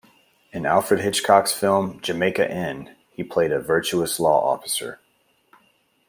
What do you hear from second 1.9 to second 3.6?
"Jamaica Inn", he played a